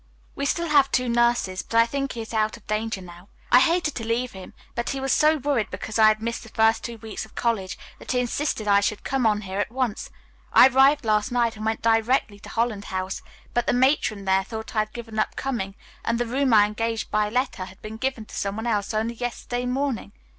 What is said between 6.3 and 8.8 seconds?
the first two weeks of college, that he insisted I